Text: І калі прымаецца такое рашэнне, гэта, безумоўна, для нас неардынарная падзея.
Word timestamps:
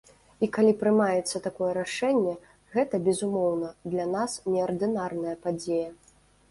І 0.45 0.47
калі 0.55 0.71
прымаецца 0.83 1.41
такое 1.47 1.67
рашэнне, 1.79 2.33
гэта, 2.77 3.03
безумоўна, 3.11 3.73
для 3.93 4.11
нас 4.17 4.31
неардынарная 4.57 5.41
падзея. 5.47 5.89